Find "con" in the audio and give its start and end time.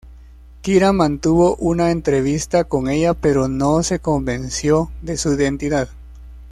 2.63-2.89